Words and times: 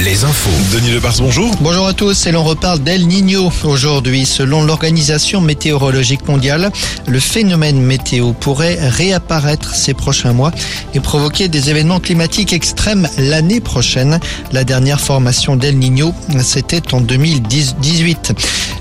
Les 0.00 0.24
infos. 0.24 0.50
Denis 0.72 0.98
bonjour. 1.20 1.54
Bonjour 1.60 1.86
à 1.86 1.92
tous 1.92 2.26
et 2.26 2.32
l'on 2.32 2.42
reparle 2.42 2.80
d'El 2.80 3.06
Niño 3.06 3.52
aujourd'hui. 3.62 4.26
Selon 4.26 4.64
l'Organisation 4.64 5.40
météorologique 5.40 6.26
mondiale, 6.26 6.72
le 7.06 7.20
phénomène 7.20 7.80
météo 7.80 8.32
pourrait 8.32 8.76
réapparaître 8.80 9.72
ces 9.72 9.94
prochains 9.94 10.32
mois 10.32 10.50
et 10.94 11.00
provoquer 11.00 11.46
des 11.46 11.70
événements 11.70 12.00
climatiques 12.00 12.52
extrêmes 12.52 13.08
l'année 13.18 13.60
prochaine. 13.60 14.18
La 14.50 14.64
dernière 14.64 15.00
formation 15.00 15.54
d'El 15.54 15.78
Niño, 15.78 16.12
c'était 16.40 16.92
en 16.92 17.00
2018. 17.00 18.32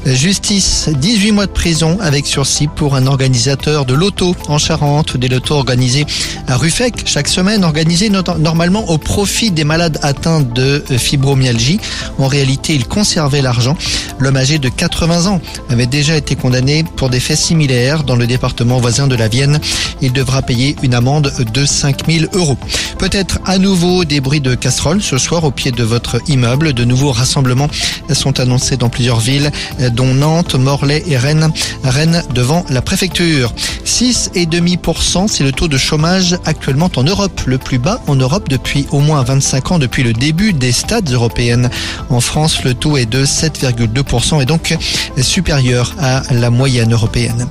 Justice, 0.05 0.87
18 0.89 1.31
mois 1.31 1.47
de 1.47 1.51
prison 1.51 1.97
avec 1.99 2.27
sursis 2.27 2.67
pour 2.67 2.95
un 2.95 3.07
organisateur 3.07 3.85
de 3.85 3.95
l'auto 3.95 4.35
en 4.47 4.59
Charente, 4.59 5.17
des 5.17 5.27
lotos 5.27 5.55
organisés 5.55 6.05
à 6.47 6.57
Ruffec 6.57 6.93
chaque 7.05 7.27
semaine, 7.27 7.63
organisés 7.63 8.09
normalement 8.09 8.87
au 8.89 8.99
profit 8.99 9.49
des 9.49 9.63
malades 9.63 9.97
atteints 10.03 10.41
de 10.41 10.83
fibromyalgie. 10.97 11.79
En 12.19 12.27
réalité, 12.27 12.75
il 12.75 12.85
conservait 12.85 13.41
l'argent. 13.41 13.75
L'homme 14.19 14.37
âgé 14.37 14.59
de 14.59 14.69
80 14.69 15.25
ans 15.27 15.41
avait 15.69 15.87
déjà 15.87 16.15
été 16.15 16.35
condamné 16.35 16.85
pour 16.95 17.09
des 17.09 17.19
faits 17.19 17.37
similaires 17.37 18.03
dans 18.03 18.15
le 18.15 18.27
département 18.27 18.79
voisin 18.79 19.07
de 19.07 19.15
la 19.15 19.27
Vienne. 19.27 19.59
Il 20.01 20.13
devra 20.13 20.41
payer 20.41 20.75
une 20.83 20.93
amende 20.93 21.33
de 21.53 21.65
5000 21.65 22.29
euros. 22.33 22.57
Peut-être 22.97 23.39
à 23.45 23.57
nouveau 23.57 24.05
des 24.05 24.21
bruits 24.21 24.39
de 24.39 24.55
casseroles 24.55 25.01
ce 25.01 25.17
soir 25.17 25.43
au 25.43 25.51
pied 25.51 25.71
de 25.71 25.83
votre 25.83 26.21
immeuble. 26.29 26.73
De 26.73 26.85
nouveaux 26.85 27.11
rassemblements 27.11 27.67
sont 28.13 28.39
annoncés 28.39 28.77
dans 28.77 28.89
plusieurs 28.89 29.19
villes 29.19 29.51
dont 29.91 30.13
Nantes, 30.13 30.55
Morlaix 30.55 31.03
et 31.07 31.17
Rennes. 31.17 31.51
Rennes 31.83 32.23
devant 32.33 32.65
la 32.69 32.81
préfecture. 32.81 33.53
6,5%, 33.85 35.27
c'est 35.27 35.43
le 35.43 35.51
taux 35.51 35.67
de 35.67 35.77
chômage 35.77 36.37
actuellement 36.45 36.89
en 36.95 37.03
Europe, 37.03 37.41
le 37.45 37.57
plus 37.57 37.79
bas 37.79 38.01
en 38.07 38.15
Europe 38.15 38.49
depuis 38.49 38.87
au 38.91 38.99
moins 38.99 39.21
25 39.23 39.73
ans 39.73 39.79
depuis 39.79 40.03
le 40.03 40.13
début 40.13 40.53
des 40.53 40.71
stades 40.71 41.11
européennes. 41.11 41.69
En 42.09 42.21
France, 42.21 42.63
le 42.63 42.73
taux 42.73 42.97
est 42.97 43.05
de 43.05 43.25
7,2% 43.25 44.04
et 44.41 44.45
donc 44.45 44.77
supérieur 45.21 45.93
à 45.99 46.21
la 46.31 46.49
moyenne 46.49 46.93
européenne. 46.93 47.47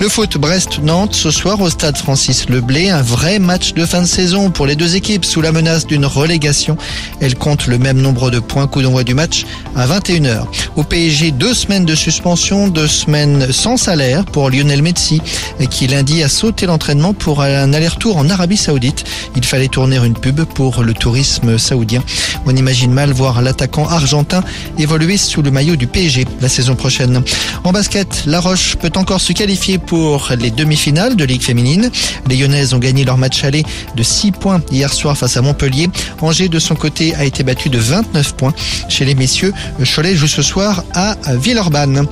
Le 0.00 0.08
foot 0.08 0.38
Brest-Nantes 0.38 1.14
ce 1.14 1.30
soir 1.30 1.60
au 1.60 1.70
stade 1.70 1.96
Francis 1.96 2.48
Leblé, 2.48 2.90
un 2.90 3.00
vrai 3.00 3.38
match 3.38 3.74
de 3.74 3.86
fin 3.86 4.02
de 4.02 4.06
saison 4.06 4.50
pour 4.50 4.66
les 4.66 4.74
deux 4.74 4.96
équipes 4.96 5.24
sous 5.24 5.40
la 5.40 5.52
menace 5.52 5.86
d'une 5.86 6.04
relégation. 6.04 6.76
Elles 7.20 7.36
comptent 7.36 7.68
le 7.68 7.78
même 7.78 8.00
nombre 8.00 8.30
de 8.30 8.40
points. 8.40 8.66
Coup 8.66 8.82
d'envoi 8.82 9.04
du 9.04 9.14
match 9.14 9.46
à 9.76 9.86
21h. 9.86 10.46
Au 10.74 10.82
PSG, 10.82 11.30
deux 11.30 11.54
semaines 11.54 11.84
de 11.84 11.94
suspension, 11.94 12.66
deux 12.66 12.88
semaines 12.88 13.52
sans 13.52 13.76
salaire 13.76 14.24
pour 14.24 14.50
Lionel 14.50 14.82
Messi 14.82 15.22
qui 15.70 15.86
lundi 15.86 16.22
a 16.24 16.28
sauté 16.28 16.66
l'entraînement 16.66 17.14
pour 17.14 17.42
un 17.42 17.72
aller-retour 17.72 18.16
en 18.16 18.28
Arabie 18.28 18.56
Saoudite. 18.56 19.04
Il 19.36 19.44
fallait 19.44 19.68
tourner 19.68 19.98
une 19.98 20.14
pub 20.14 20.42
pour 20.42 20.82
le 20.82 20.92
tourisme 20.92 21.56
saoudien. 21.56 22.02
On 22.46 22.56
imagine 22.56 22.92
mal 22.92 23.12
voir 23.12 23.42
l'attaquant 23.42 23.86
argentin 23.88 24.42
évoluer 24.76 25.18
sous 25.18 25.40
le 25.40 25.52
maillot 25.52 25.76
du 25.76 25.86
PSG 25.94 26.26
la 26.40 26.48
saison 26.48 26.74
prochaine. 26.74 27.22
En 27.62 27.70
basket, 27.70 28.24
La 28.26 28.40
Roche 28.40 28.74
peut 28.74 28.90
encore 28.96 29.20
se 29.20 29.32
qualifier 29.32 29.78
pour 29.78 30.30
les 30.36 30.50
demi-finales 30.50 31.14
de 31.14 31.24
Ligue 31.24 31.42
féminine. 31.42 31.88
Les 32.28 32.36
Lyonnaises 32.36 32.74
ont 32.74 32.78
gagné 32.78 33.04
leur 33.04 33.16
match 33.16 33.44
aller 33.44 33.62
de 33.94 34.02
6 34.02 34.32
points 34.32 34.60
hier 34.72 34.92
soir 34.92 35.16
face 35.16 35.36
à 35.36 35.42
Montpellier. 35.42 35.88
Angers, 36.20 36.48
de 36.48 36.58
son 36.58 36.74
côté, 36.74 37.14
a 37.14 37.24
été 37.24 37.44
battu 37.44 37.68
de 37.68 37.78
29 37.78 38.34
points. 38.34 38.54
Chez 38.88 39.04
les 39.04 39.14
messieurs, 39.14 39.54
Cholet 39.94 40.16
joue 40.16 40.26
ce 40.26 40.42
soir 40.42 40.82
à 40.94 41.16
Villeurbanne. 41.36 42.08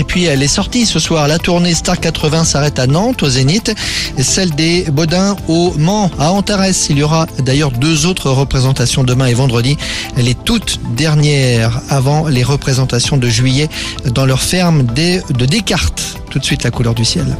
Et 0.00 0.04
puis 0.04 0.24
elle 0.24 0.42
est 0.42 0.48
sortie 0.48 0.86
ce 0.86 0.98
soir. 0.98 1.28
La 1.28 1.38
tournée 1.38 1.74
Star 1.74 2.00
80 2.00 2.44
s'arrête 2.44 2.78
à 2.78 2.86
Nantes, 2.86 3.22
au 3.22 3.28
Zénith. 3.28 3.74
Et 4.16 4.22
celle 4.22 4.50
des 4.52 4.84
Baudins 4.90 5.36
au 5.46 5.74
Mans, 5.76 6.10
à 6.18 6.32
Antares. 6.32 6.88
Il 6.88 6.96
y 6.96 7.02
aura 7.02 7.26
d'ailleurs 7.40 7.70
deux 7.70 8.06
autres 8.06 8.30
représentations 8.30 9.04
demain 9.04 9.26
et 9.26 9.34
vendredi. 9.34 9.76
Les 10.16 10.34
toutes 10.34 10.80
dernières 10.96 11.82
avant 11.90 12.28
les 12.28 12.42
représentations 12.42 13.18
de 13.18 13.28
juillet 13.28 13.68
dans 14.06 14.24
leur 14.24 14.40
ferme 14.40 14.84
de 14.84 15.44
Descartes. 15.44 16.18
Tout 16.30 16.38
de 16.38 16.44
suite 16.46 16.64
la 16.64 16.70
couleur 16.70 16.94
du 16.94 17.04
ciel. 17.04 17.36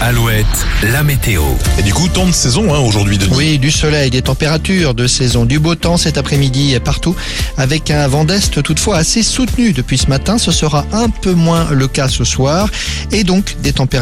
Alouette, 0.00 0.66
la 0.92 1.02
météo. 1.02 1.42
Et 1.78 1.82
du 1.82 1.94
coup, 1.94 2.08
temps 2.08 2.26
de 2.26 2.32
saison 2.32 2.74
hein, 2.74 2.78
aujourd'hui, 2.78 3.16
Denis. 3.16 3.32
Oui, 3.34 3.58
du 3.58 3.70
soleil, 3.70 4.10
des 4.10 4.22
températures 4.22 4.92
de 4.92 5.06
saison, 5.06 5.44
du 5.44 5.58
beau 5.58 5.76
temps 5.76 5.96
cet 5.96 6.18
après-midi 6.18 6.76
partout, 6.84 7.16
avec 7.56 7.90
un 7.90 8.06
vent 8.08 8.24
d'est 8.24 8.62
toutefois 8.62 8.96
assez 8.96 9.22
soutenu 9.22 9.72
depuis 9.72 9.96
ce 9.96 10.08
matin. 10.08 10.36
Ce 10.36 10.52
sera 10.52 10.84
un 10.92 11.08
peu 11.08 11.32
moins 11.32 11.70
le 11.70 11.88
cas 11.88 12.08
ce 12.08 12.24
soir, 12.24 12.68
et 13.12 13.24
donc 13.24 13.56
des 13.62 13.72
températures 13.72 13.94